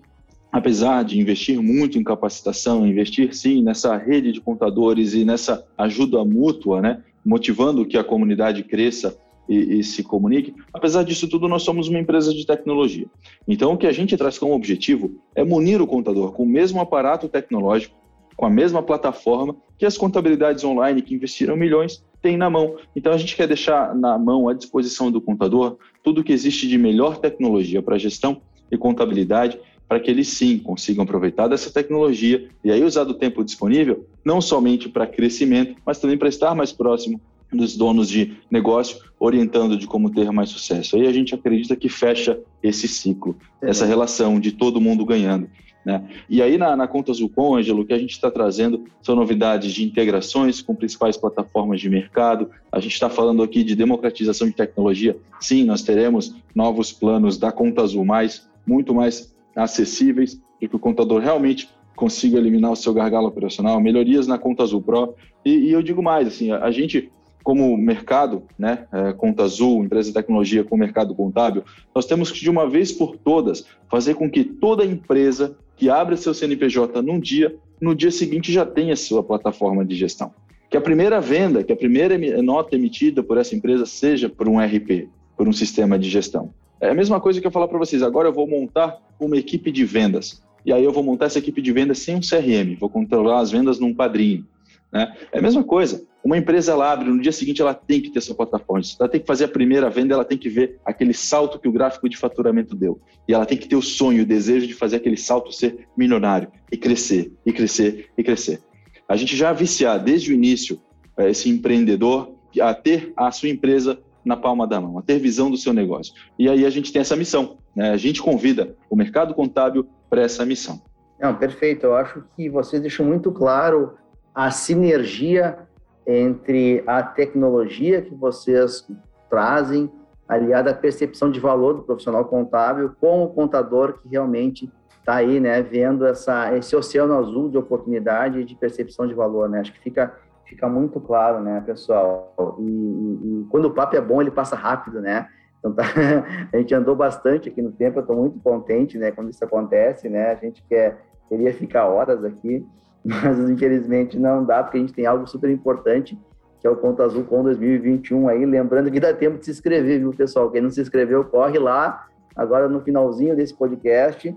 [0.51, 6.23] apesar de investir muito em capacitação, investir sim nessa rede de contadores e nessa ajuda
[6.23, 10.53] mútua, né, motivando que a comunidade cresça e, e, se comunique.
[10.73, 13.07] Apesar disso tudo, nós somos uma empresa de tecnologia.
[13.47, 16.81] Então, o que a gente traz como objetivo é munir o contador com o mesmo
[16.81, 17.95] aparato tecnológico,
[18.35, 22.75] com a mesma plataforma que as contabilidades online que investiram milhões têm na mão.
[22.95, 26.77] Então, a gente quer deixar na mão, à disposição do contador, tudo que existe de
[26.77, 32.71] melhor tecnologia para gestão e contabilidade, para que eles sim consigam aproveitar dessa tecnologia e
[32.71, 37.21] aí usar do tempo disponível, não somente para crescimento, mas também para estar mais próximo
[37.55, 40.95] dos donos de negócio, orientando de como ter mais sucesso.
[40.95, 43.69] Aí a gente acredita que fecha esse ciclo, é.
[43.69, 45.49] essa relação de todo mundo ganhando.
[45.85, 46.03] Né?
[46.27, 49.71] E aí na, na Conta Zulcon, Ângelo, o que a gente está trazendo são novidades
[49.71, 52.49] de integrações com principais plataformas de mercado.
[52.71, 55.15] A gente está falando aqui de democratização de tecnologia.
[55.39, 60.79] Sim, nós teremos novos planos da Conta Azul mais, muito mais acessíveis, para que o
[60.79, 65.13] contador realmente consiga eliminar o seu gargalo operacional, melhorias na Conta Azul Pro.
[65.45, 67.11] E, e eu digo mais, assim, a, a gente
[67.45, 72.39] como mercado, né, é, Conta Azul, empresa de tecnologia com mercado contábil, nós temos que,
[72.39, 77.19] de uma vez por todas, fazer com que toda empresa que abra seu CNPJ num
[77.19, 80.33] dia, no dia seguinte já tenha sua plataforma de gestão.
[80.71, 84.57] Que a primeira venda, que a primeira nota emitida por essa empresa seja por um
[84.59, 86.51] RP, por um sistema de gestão.
[86.81, 89.71] É a mesma coisa que eu falar para vocês, agora eu vou montar uma equipe
[89.71, 90.41] de vendas.
[90.65, 93.51] E aí eu vou montar essa equipe de vendas sem um CRM, vou controlar as
[93.51, 94.47] vendas num padrinho.
[94.91, 95.15] Né?
[95.31, 96.03] É a mesma coisa.
[96.25, 98.83] Uma empresa ela abre, no dia seguinte ela tem que ter sua plataforma.
[98.99, 101.71] Ela tem que fazer a primeira venda, ela tem que ver aquele salto que o
[101.71, 102.99] gráfico de faturamento deu.
[103.27, 106.51] E ela tem que ter o sonho, o desejo de fazer aquele salto ser milionário
[106.71, 108.59] e crescer, e crescer, e crescer.
[109.07, 110.81] A gente já viciar desde o início
[111.15, 115.51] eh, esse empreendedor a ter a sua empresa na palma da mão, a ter visão
[115.51, 116.11] do seu negócio.
[116.39, 117.59] E aí a gente tem essa missão.
[117.75, 117.91] Né?
[117.91, 120.81] A gente convida o mercado contábil para essa missão.
[121.19, 121.85] Não, perfeito.
[121.85, 123.93] Eu acho que você deixou muito claro
[124.33, 125.64] a sinergia
[126.07, 128.87] entre a tecnologia que vocês
[129.29, 129.91] trazem,
[130.27, 135.39] aliada à percepção de valor do profissional contábil, com o contador que realmente está aí,
[135.39, 139.59] né, vendo essa, esse oceano azul de oportunidade e de percepção de valor, né?
[139.59, 140.15] Acho que fica
[140.45, 142.55] fica muito claro, né, pessoal?
[142.59, 145.27] E, e, e quando o papo é bom, ele passa rápido, né?
[145.59, 145.83] Então, tá,
[146.53, 150.07] a gente andou bastante aqui no tempo, eu estou muito contente, né, quando isso acontece,
[150.07, 150.31] né?
[150.31, 152.65] A gente quer, queria ficar horas aqui,
[153.05, 156.17] mas infelizmente não dá, porque a gente tem algo super importante,
[156.59, 159.99] que é o Conta Azul com 2021 aí, lembrando que dá tempo de se inscrever,
[159.99, 160.49] viu, pessoal?
[160.49, 164.35] Quem não se inscreveu, corre lá, agora no finalzinho desse podcast,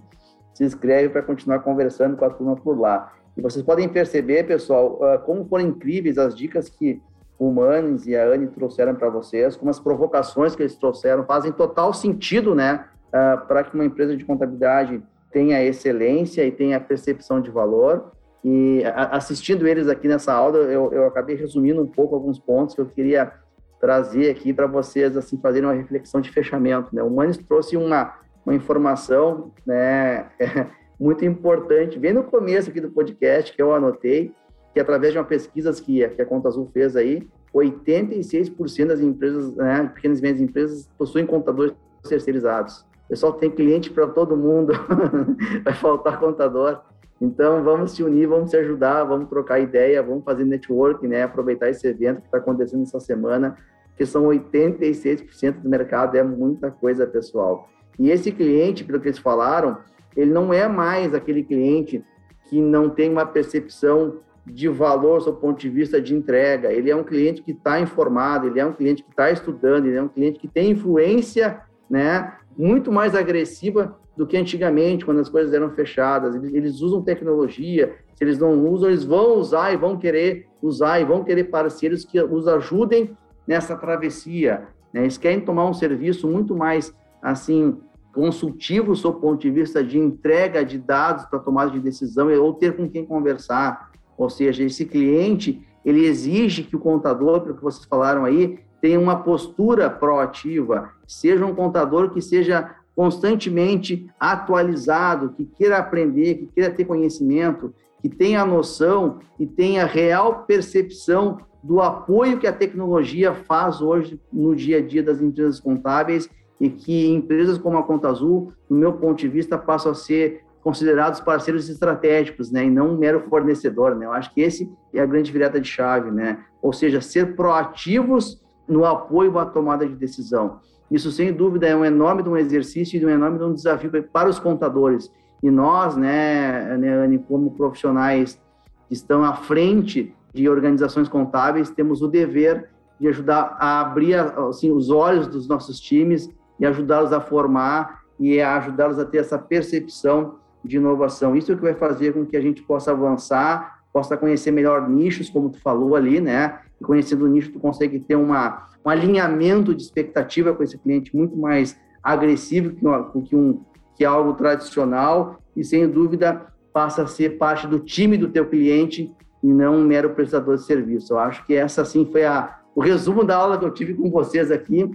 [0.53, 3.13] se inscreve para continuar conversando com a turma por lá.
[3.37, 7.01] E vocês podem perceber, pessoal, ah, como foram incríveis as dicas que
[7.39, 11.53] o Manes e a Anne trouxeram para vocês, como as provocações que eles trouxeram fazem
[11.53, 15.01] total sentido, né, uh, para que uma empresa de contabilidade
[15.31, 18.13] tenha excelência e tenha percepção de valor.
[18.44, 22.81] E assistindo eles aqui nessa aula, eu, eu acabei resumindo um pouco alguns pontos que
[22.81, 23.33] eu queria
[23.81, 26.94] trazer aqui para vocês assim fazerem uma reflexão de fechamento.
[26.94, 27.03] Né?
[27.03, 30.27] O Manes trouxe uma, uma informação né,
[30.98, 34.33] muito importante, bem no começo aqui do podcast, que eu anotei,
[34.72, 39.55] que através de uma pesquisa que, que a Conta Azul fez aí, 86% das empresas,
[39.57, 41.74] né, pequenas e médias empresas, possuem contadores
[42.09, 42.87] terceirizados.
[43.09, 44.73] Pessoal tem cliente para todo mundo,
[45.64, 46.81] vai faltar contador.
[47.21, 51.23] Então, vamos se unir, vamos se ajudar, vamos trocar ideia, vamos fazer network, né?
[51.23, 53.57] Aproveitar esse evento que está acontecendo essa semana,
[53.97, 57.68] que são 86% do mercado, é muita coisa, pessoal.
[57.99, 59.79] E esse cliente, pelo que eles falaram,
[60.16, 62.05] ele não é mais aquele cliente
[62.49, 66.73] que não tem uma percepção de valor do ponto de vista de entrega.
[66.73, 69.97] Ele é um cliente que está informado, ele é um cliente que está estudando, ele
[69.97, 75.29] é um cliente que tem influência, né, muito mais agressiva do que antigamente, quando as
[75.29, 76.35] coisas eram fechadas.
[76.35, 80.99] Eles, eles usam tecnologia, se eles não usam, eles vão usar e vão querer usar
[81.01, 83.16] e vão querer parceiros que os ajudem
[83.47, 84.66] nessa travessia.
[84.92, 85.03] Né?
[85.03, 86.92] Eles querem tomar um serviço muito mais,
[87.23, 87.79] assim,
[88.12, 92.77] consultivo do ponto de vista de entrega de dados para tomada de decisão ou ter
[92.77, 93.92] com quem conversar.
[94.16, 98.99] Ou seja, esse cliente, ele exige que o contador, pelo que vocês falaram aí, tenha
[98.99, 106.71] uma postura proativa, seja um contador que seja constantemente atualizado, que queira aprender, que queira
[106.71, 113.81] ter conhecimento, que tenha noção e tenha real percepção do apoio que a tecnologia faz
[113.81, 116.29] hoje no dia a dia das empresas contábeis
[116.61, 120.43] e que empresas como a Conta Azul, no meu ponto de vista, passam a ser
[120.62, 124.07] considerados parceiros estratégicos, né, e não um mero fornecedor, né?
[124.07, 126.45] Eu acho que esse é a grande virada de chave, né?
[126.61, 130.61] Ou seja, ser proativos no apoio à tomada de decisão.
[130.91, 134.39] Isso, sem dúvida, é um enorme um exercício e um enorme um desafio para os
[134.39, 135.13] contadores.
[135.43, 138.41] E nós, né, né Anne, como profissionais
[138.89, 144.73] que estão à frente de organizações contábeis, temos o dever de ajudar a abrir assim,
[144.73, 146.29] os olhos dos nossos times
[146.59, 151.37] e ajudá-los a formar e ajudá-los a ter essa percepção de inovação.
[151.37, 154.89] Isso é o que vai fazer com que a gente possa avançar, possa conhecer melhor
[154.89, 156.61] nichos, como tu falou ali, né?
[156.81, 161.17] E conhecendo o nicho, tu consegue ter uma, um alinhamento de expectativa com esse cliente
[161.17, 163.61] muito mais agressivo que, que, um,
[163.97, 169.13] que algo tradicional e, sem dúvida, passa a ser parte do time do teu cliente
[169.43, 171.15] e não um mero prestador de serviço.
[171.15, 174.09] Eu acho que essa, sim, foi a, o resumo da aula que eu tive com
[174.09, 174.89] vocês aqui,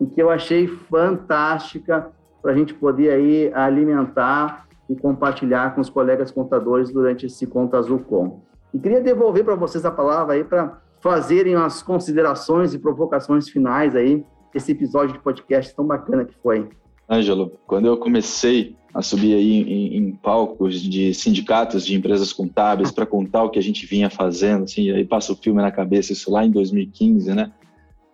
[0.00, 2.10] e que eu achei fantástica
[2.42, 7.78] para a gente poder aí alimentar e compartilhar com os colegas contadores durante esse Conta
[7.78, 8.47] Azul Com.
[8.72, 13.94] E queria devolver para vocês a palavra aí para fazerem as considerações e provocações finais
[13.94, 16.68] aí desse episódio de podcast tão bacana que foi.
[17.08, 22.90] Ângelo, quando eu comecei a subir aí em, em palcos de sindicatos de empresas contábeis
[22.90, 26.12] para contar o que a gente vinha fazendo, assim, aí passa o filme na cabeça,
[26.12, 27.52] isso lá em 2015, né?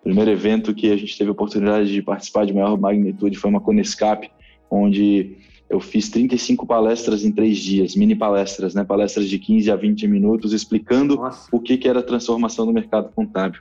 [0.04, 3.60] primeiro evento que a gente teve a oportunidade de participar de maior magnitude foi uma
[3.60, 4.30] Conescap,
[4.70, 5.38] onde
[5.74, 8.84] eu fiz 35 palestras em três dias, mini palestras, né?
[8.84, 11.48] Palestras de 15 a 20 minutos, explicando Nossa.
[11.50, 13.60] o que, que era a transformação do mercado contábil.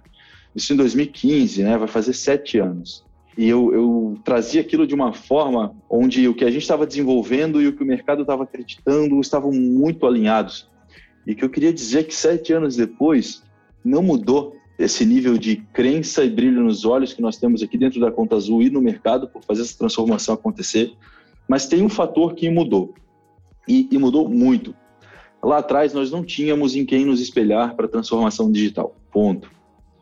[0.56, 1.78] Isso em 2015, né?
[1.78, 3.04] Vai fazer sete anos.
[3.36, 7.60] E eu, eu trazia aquilo de uma forma onde o que a gente estava desenvolvendo
[7.60, 10.70] e o que o mercado estava acreditando estavam muito alinhados.
[11.26, 13.42] E que eu queria dizer que sete anos depois
[13.84, 18.00] não mudou esse nível de crença e brilho nos olhos que nós temos aqui dentro
[18.00, 20.94] da Conta Azul e no mercado por fazer essa transformação acontecer.
[21.48, 22.94] Mas tem um fator que mudou,
[23.68, 24.76] e, e mudou muito.
[25.44, 29.52] Lá atrás, nós não tínhamos em quem nos espelhar para a transformação digital, ponto.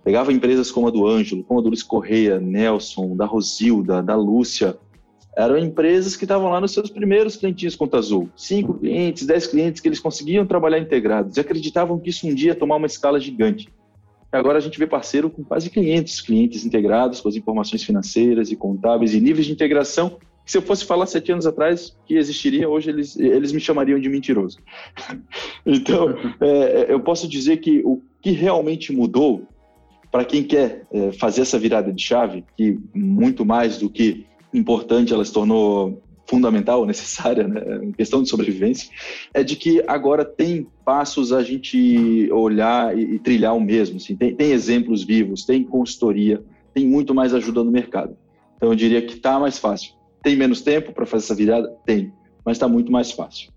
[0.04, 4.16] Pegava empresas como a do Ângelo, como a do Luiz Correia, Nelson, da Rosilda, da
[4.16, 4.78] Lúcia,
[5.36, 8.30] eram empresas que estavam lá nos seus primeiros clientinhos Conta Azul.
[8.36, 12.50] Cinco clientes, dez clientes que eles conseguiam trabalhar integrados e acreditavam que isso um dia
[12.50, 13.70] ia tomar uma escala gigante.
[14.32, 18.56] Agora a gente vê parceiro com quase 500 clientes integrados com as informações financeiras e
[18.56, 20.18] contábeis e níveis de integração
[20.52, 24.10] se eu fosse falar sete anos atrás que existiria, hoje eles, eles me chamariam de
[24.10, 24.58] mentiroso.
[25.66, 29.47] então, é, eu posso dizer que o, que realmente mudou
[30.12, 35.14] para quem quer é, fazer essa virada de chave, que muito mais do que importante
[35.14, 38.89] ela se tornou fundamental, necessária, né, questão de sobrevivência,
[39.34, 43.95] é de que agora tem passos a gente olhar e, e trilhar o mesmo.
[43.95, 46.43] Assim, tem, tem, exemplos vivos, tem consultoria,
[46.74, 48.18] tem muito mais ajuda no mercado.
[48.58, 50.01] Então eu diria que está mais fácil.
[50.24, 51.67] Tem menos tempo para fazer essa virada?
[51.86, 52.13] Tem,
[52.45, 53.51] mas está muito mais fácil.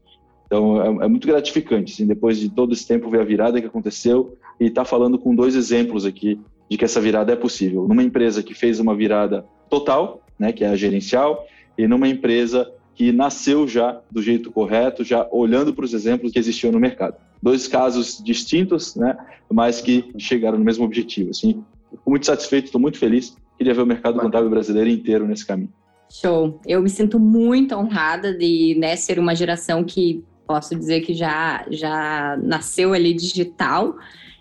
[0.46, 3.66] Então é, é, muito gratificante, assim, depois de todo esse tempo ver a virada que
[3.66, 7.86] aconteceu e estar tá falando com dois exemplos aqui de que essa virada é possível.
[7.88, 11.46] Numa empresa que fez uma virada total, né, que é a gerencial,
[11.76, 16.38] e numa empresa que nasceu já do jeito correto, já olhando para os exemplos que
[16.38, 17.16] existiam no mercado.
[17.42, 19.16] Dois casos distintos, né,
[19.50, 21.30] mas que chegaram no mesmo objetivo.
[21.30, 23.36] Assim, fico muito satisfeito, estou muito feliz.
[23.58, 25.72] Queria ver o mercado contábil brasileiro inteiro nesse caminho.
[26.14, 26.60] Show.
[26.64, 31.66] Eu me sinto muito honrada de né, ser uma geração que posso dizer que já
[31.68, 33.96] já nasceu ali digital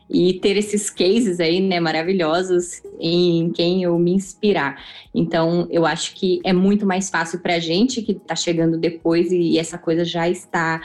[0.10, 4.84] e ter esses cases aí, né, maravilhosos em quem eu me inspirar.
[5.14, 9.32] Então, eu acho que é muito mais fácil para a gente que está chegando depois
[9.32, 10.82] e essa coisa já está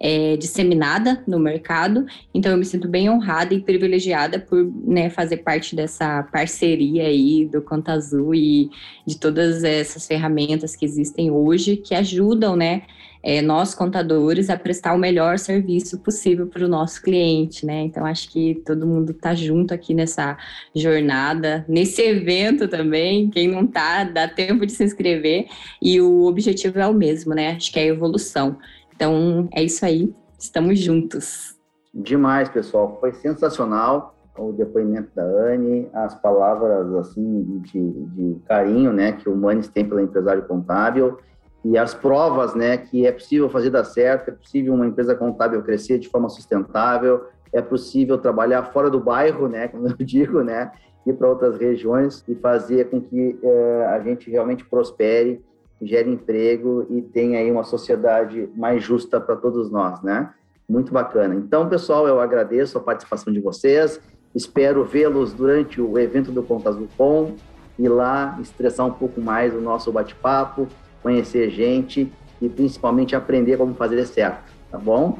[0.00, 2.06] é, disseminada no mercado.
[2.34, 7.46] Então, eu me sinto bem honrada e privilegiada por né, fazer parte dessa parceria aí
[7.46, 8.70] do Conta Azul e
[9.06, 12.82] de todas essas ferramentas que existem hoje que ajudam, né,
[13.22, 17.82] é, nós contadores a prestar o melhor serviço possível para o nosso cliente, né?
[17.82, 20.36] Então acho que todo mundo está junto aqui nessa
[20.74, 23.30] jornada, nesse evento também.
[23.30, 25.46] Quem não está, dá tempo de se inscrever
[25.80, 27.52] e o objetivo é o mesmo, né?
[27.52, 28.58] Acho que é a evolução.
[28.94, 31.56] Então é isso aí, estamos juntos.
[31.94, 32.96] Demais, pessoal.
[33.00, 39.36] Foi sensacional o depoimento da Anne, as palavras assim de, de carinho, né, que o
[39.36, 41.18] Manes tem pelo empresário contábil
[41.64, 45.62] e as provas, né, que é possível fazer dar certo, é possível uma empresa contábil
[45.62, 50.72] crescer de forma sustentável, é possível trabalhar fora do bairro, né, como eu digo, né,
[51.06, 55.40] ir para outras regiões e fazer com que é, a gente realmente prospere,
[55.80, 60.32] gere emprego e tenha aí uma sociedade mais justa para todos nós, né?
[60.68, 61.34] Muito bacana.
[61.34, 64.00] Então, pessoal, eu agradeço a participação de vocês.
[64.32, 67.34] Espero vê-los durante o evento do Contas do Com
[67.76, 70.68] e lá estressar um pouco mais o nosso bate-papo
[71.02, 75.18] conhecer gente e principalmente aprender como fazer certo, tá bom?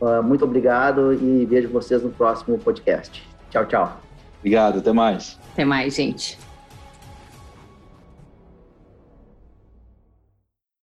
[0.00, 3.22] Uh, muito obrigado e vejo vocês no próximo podcast.
[3.50, 4.00] Tchau, tchau.
[4.40, 5.38] Obrigado, até mais.
[5.52, 6.43] Até mais, gente.